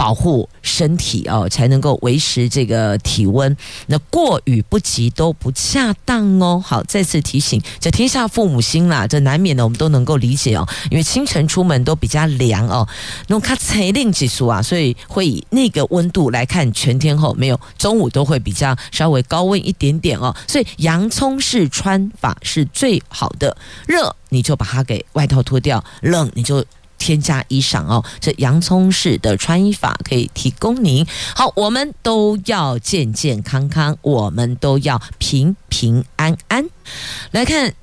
[0.00, 3.54] 保护身体哦，才能够维持这个体温。
[3.84, 6.58] 那过与不及都不恰当哦。
[6.64, 10.66] 好，再次提醒，这天下父母心啦，这难免的，我们都能够理解哦。
[10.90, 12.88] 因为清晨出门都比较凉哦，
[13.26, 20.34] 那卡才令几数啊，所以会以那个温度来看全天候，没有中午都会比较稍微高温一点点哦。
[20.48, 23.54] 所以洋葱式穿法是最好的，
[23.86, 26.64] 热你就把它给外套脱掉，冷你就。
[27.00, 31.04] 添加衣裳哦，这洋葱式的穿衣法可以提供您。
[31.34, 36.68] 好，我们都要健健康康，我们都要平平安安。
[37.32, 37.74] 来看，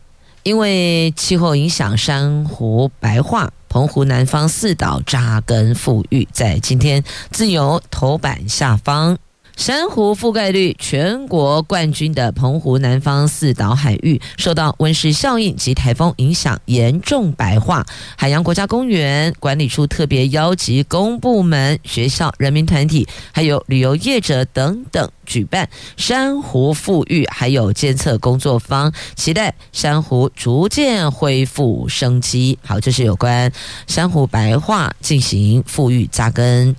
[0.43, 9.18] 因为气候影响，珊瑚白化，澎湖南方四岛扎根富裕，在今天自由头版下方。
[9.58, 17.84] 珊瑚覆盖率全国冠军的澎湖南方四岛海域，受到温室效应及台风影响，严重白化。
[18.16, 32.60] 海洋国家公园管理处特别邀集公部门、学校、人民团体，还有旅游业者等等，举办珊瑚复育还有监测工作坊，期待珊瑚逐渐恢复生机。
[32.64, 33.51] 好，这是有关
[33.88, 36.76] 珊瑚白化进行复育扎根。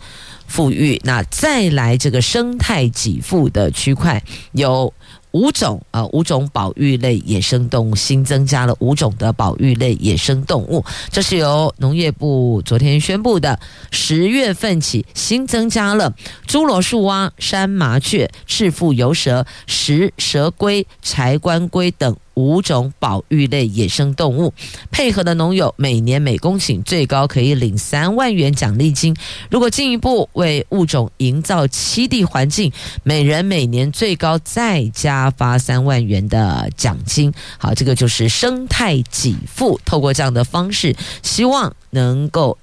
[0.48, 4.20] 富裕，那再来这个生态给付的区块
[4.52, 4.92] 有
[5.30, 13.60] 五种啊，五种保育类野生动物新增加了五种的保育类野生动物，这是由农业部昨天宣布的。
[13.90, 16.14] 十月份起新增加了
[16.46, 22.16] 侏罗树蛙、山麻雀、赤腹游蛇、石蛇龟、柴棺龟等。
[22.38, 24.54] 五种保育类野生动物，
[24.92, 29.16] 配合的农友每年每公顷最高可以领三万元奖励金。
[29.50, 32.72] 如果进一步为物种营造栖地环境，
[33.02, 37.34] 每人每年最高再加发三万元的奖金。
[37.58, 41.74] 好，这个就是生态给付，透过这样的方式，希望。
[41.90, 42.56] 能够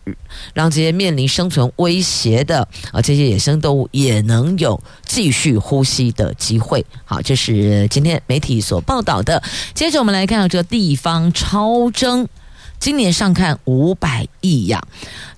[0.53, 6.85] 让这些面临生存威胁的啊这些野生动物也能有继续呼吸的机会。
[7.03, 9.41] 好，这是今天媒体所报道的。
[9.73, 12.27] 接着我们来看到这个地方超征，
[12.79, 14.85] 今年上看五百亿呀。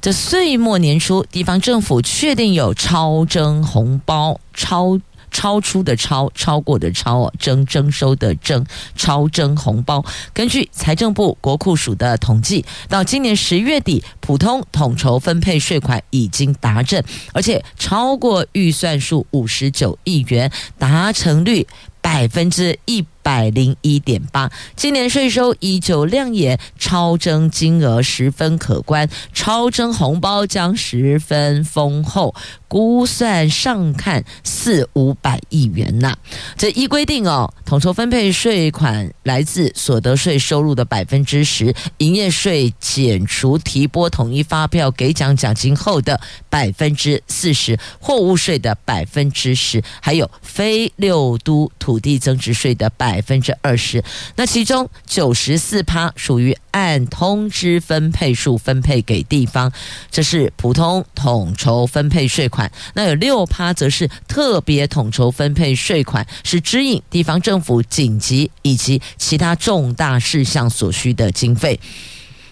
[0.01, 4.99] 这岁末年初，地方政府确定有超征红包超。
[5.31, 8.65] 超出的超，超过的超，征征收的征，
[8.95, 10.03] 超征红包。
[10.33, 17.03] 根据财政部国库署的统计，到今年十月底，普通统筹分配税款已经达阵，
[17.33, 21.67] 而且超过预算数五十九亿元，达成率
[22.01, 24.49] 百分之一百零一点八。
[24.77, 32.33] 今年税收依旧亮眼，超征金额十分可观，超征红包将十分丰厚。
[32.69, 36.17] 估算上看四五百亿元呐、
[36.57, 46.19] 这一规定哦，统筹分配税款来自所得税收入的百分之十，营业税减除提拨统一发票给奖奖金后的
[46.49, 54.03] 百分之四十，货物税的百分之十，还有非六都土地增值税的百百分之二十。
[54.35, 59.71] 那其中九十四趴属于按通知分配数分配给地方，
[60.11, 62.57] 这是普通统筹分配税款。
[62.57, 71.79] 款那有六趴，则是特别统筹分配税款，是指引地方政府紧急以及其他重大事项所需的经费。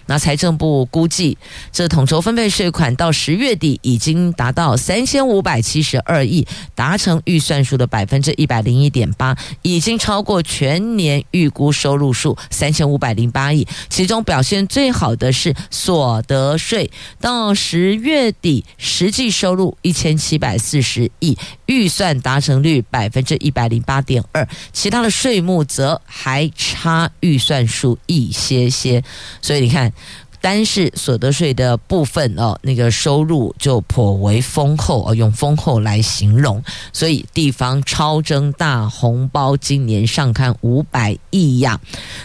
[0.08, 1.38] 那财政部估计，
[1.72, 6.46] 这统筹分配税款到十月底已经达到三千五百七十二亿，
[6.76, 13.68] 达成预算数的百分之一百零一点八，已经超过全年预估收入数三千五百零八亿。
[13.90, 21.36] 其中表现最好的是所得税，到十月底实际收入一千七百四十亿，
[21.66, 24.48] 预算达成率百分之一百零八点二。
[24.72, 29.04] 其他的税目则还差预算数一些些，
[29.42, 29.92] 所以你看。
[30.42, 41.80] 单是所得税的部分哦，那个收入就颇为丰厚哦，用丰厚来形容，所以地方超征大红包，今年上看五百亿呀。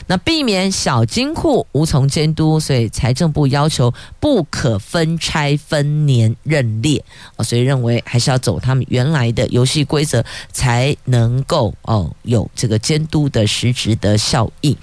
[0.06, 7.02] 那避免小金库无从监督，所以财政部要求不可分拆分年认列
[7.36, 14.76] 哦，所以认为还是要走他们原来的游戏规则，才能够哦有这个监督的实质的效益。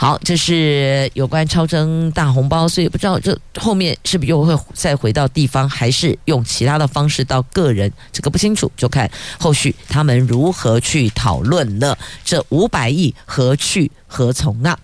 [0.00, 11.98] 好，这是有关超征大红包，所以不知道这后面是不是又会再回到地方，还是用其他的方式到个人，这个不清楚，就看后续他们如何去讨论了。
[12.24, 14.78] 这五百亿何去何从啊？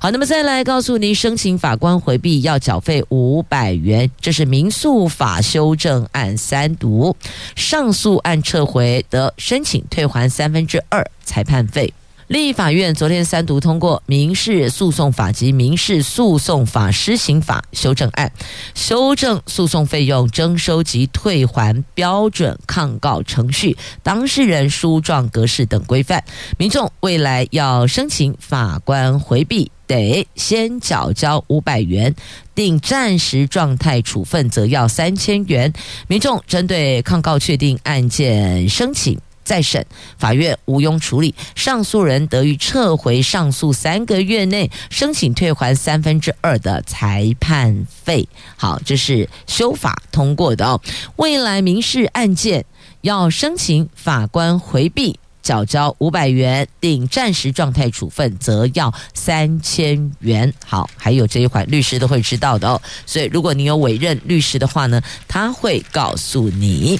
[0.00, 7.14] 好，那么再来告诉您，申请法官回避要缴费五百元，这是民诉法修正案三读，
[7.54, 11.92] 上诉案撤回得申请退还三分之二裁判费。
[12.32, 18.32] 立法院昨天三读通过《民事诉讼法》及《民事诉讼法施行法》修正案，
[18.74, 26.24] 修正诉讼费用征收及退还标准抗告程序、当事人书状格式等规范。
[26.56, 32.14] 民众未来要申请法官回避，得先缴交五百元；
[32.54, 35.70] 定暂时状态处分，则要三千元。
[36.08, 39.20] 民众针对抗告确定案件申请。
[39.44, 39.84] 再审，
[40.18, 48.28] 法院无庸处理，上诉人得于撤回上诉三个月内申请退还三分之二的裁判费。
[48.56, 50.80] 好，这是修法通过的哦。
[51.16, 52.64] 未来民事案件
[53.00, 55.18] 要申请法官回避。
[55.42, 60.52] 缴交五百元，定暂时状态处分，则要三千元。
[60.64, 62.80] 好，还有这一款律师都会知道的哦。
[63.04, 66.98] 所以，如果你有委任律师的话呢，他会告诉你。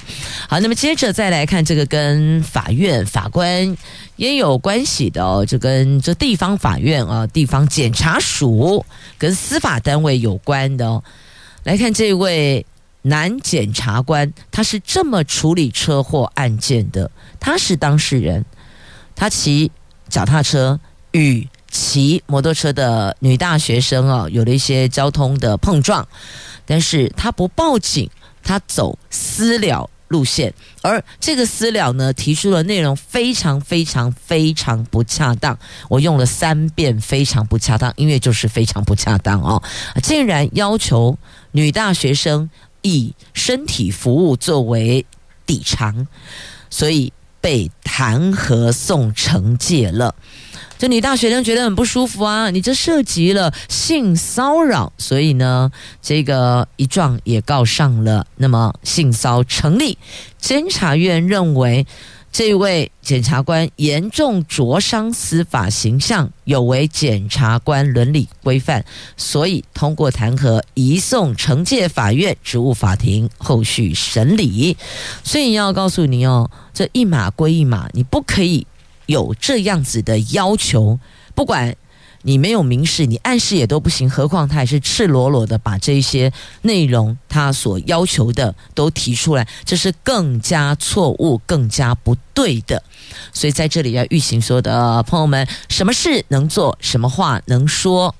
[0.49, 3.76] 好，那么接着再来看这个跟法院法官
[4.16, 8.84] 也有关系的哦，就跟这地方法院啊、地方检察署
[9.16, 11.03] 跟司法单位有关的哦。
[11.62, 12.66] 来看这位。
[13.03, 18.44] 男检察官他是这么处理车祸案件的，他是当事人，
[19.14, 19.70] 他骑
[20.09, 20.78] 脚踏车
[21.11, 26.07] 与骑摩托车的女大学生啊有了一些交通的碰撞，
[26.64, 28.09] 但是他不报警，
[28.44, 39.61] 他走私了路线，而这个私了呢提出的内容非常非常非常不恰当，我用了三遍非常不恰当，因为就是非常不恰当哦，
[40.03, 41.18] 竟然要求
[41.50, 42.48] 女大学生。
[42.82, 45.04] 以身体服务作为
[45.46, 46.06] 抵偿，
[46.68, 50.14] 所以被弹劾送惩戒了。
[50.78, 52.50] 这女大学生觉得很不舒服啊！
[52.50, 55.70] 你这涉及了性骚扰，所以呢，
[56.00, 58.26] 这个一状也告上了。
[58.36, 59.96] 那么性骚成立，
[60.38, 61.86] 监察院认为。
[62.32, 68.82] 这位检察官严重灼伤司法形象，有违检察官伦理规范，
[69.18, 74.74] 所以通过弹劾，移送惩戒法院职务法庭后续审理。
[75.22, 78.66] 所以要告诉你哦，这一码归一码，你不可以
[79.04, 80.98] 有这样子的要求，
[81.34, 81.76] 不管。
[82.22, 92.82] 你没有明示，你暗示也都不行，何况他还是赤裸裸的把这些内容他所要求的都提出来，这是更加错误、更加不对的。
[93.32, 98.14] 所以在这里要预请所有的朋友们，什么事能做，什么话能说，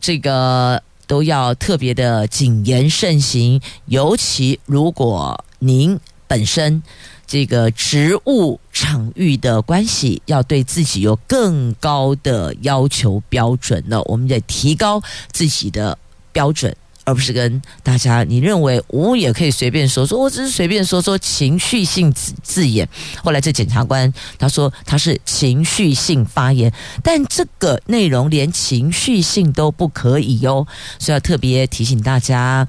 [0.00, 3.60] 这个都要特别的谨言慎行。
[3.86, 5.98] 尤其如果您
[6.28, 6.80] 本身
[7.26, 14.00] 这个职务场域的关系，要对自己有更高的要求标准了。
[14.02, 15.02] 我们得提高
[15.32, 15.98] 自己的
[16.30, 16.76] 标准。
[17.04, 22.86] 而不是跟大家，你认为我也可以随便说说，我只是随便说说情绪性字字眼。
[23.24, 26.70] 后来这检察官他说他是情绪性发言，
[27.02, 30.66] 但这个内容连情绪性都不可以哟，
[30.98, 32.68] 所以要特别提醒大家，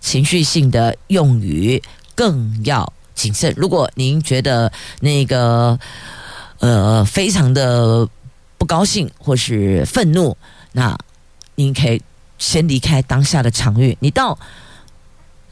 [0.00, 1.80] 情绪性的用语
[2.16, 3.52] 更要谨慎。
[3.56, 5.76] 如果您觉得那个
[6.60, 8.08] 呃非常的
[8.56, 10.36] 不高兴或是愤怒，
[10.70, 10.96] 那
[11.56, 12.00] 您可以。
[12.38, 14.38] 先离开当下的场域，你到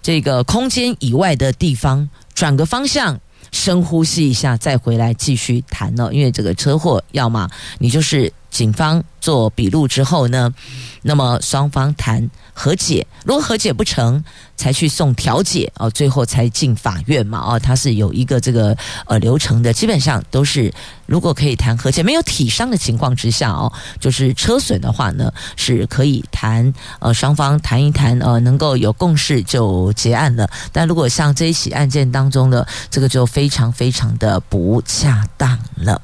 [0.02, 3.18] 这个空间以外的地方，转个方向，
[3.52, 6.12] 深呼吸一下，再回来继续谈了。
[6.12, 7.48] 因为这个车祸，要么
[7.78, 10.54] 你就是警方做笔录之后呢，
[11.02, 12.30] 那么双方谈。
[12.56, 14.22] 和解，如果和解不成，
[14.56, 18.76] 才去送调解哦，最后才进法院嘛哦，它是有一个这个
[19.06, 20.72] 呃流程的，基本上都是
[21.06, 30.48] 如果可以谈和解，没有体伤的情况之下哦，就是车损的话呢，是可以谈呃双方谈一谈呃能够有共识就结案了。
[30.70, 36.00] 但如果像这一起案件当中的这个就非常非常的不恰当了。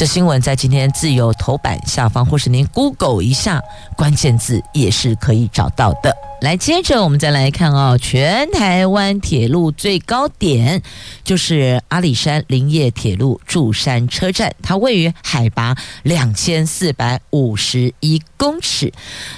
[0.00, 3.62] 这新闻在今天自由头版下方，或是您 Google 一下
[3.94, 6.29] 关键字也是可以找到的。
[6.40, 10.82] 来，接着我们再来看哦，全台湾铁路最高点
[11.22, 18.90] 就是阿里山林业铁路柱山车站，它位于海拔两千四百五十一公尺，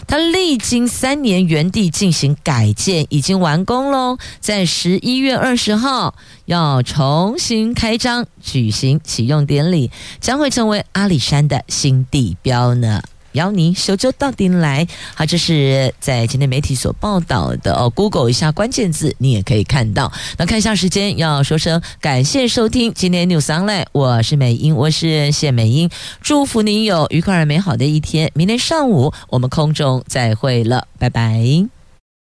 [0.06, 9.90] 它历经三年原地进行改建，已经完工喽，在十一月二十号要重新开张举行启用典礼，
[10.20, 13.02] 将会成为阿里山的新地标呢。
[13.32, 17.90] 邀您修州到底来，好，这是在今天媒体所报道的哦。
[17.90, 20.10] Google 一下关键字，你也可以看到。
[20.38, 28.30] 那看一下时间，要说声感谢收听今天 News Online，我是美英，我是谢美英，祝福您有愉快而美好的一天。
[28.34, 31.81] 明天上午我们空中再会了，拜拜。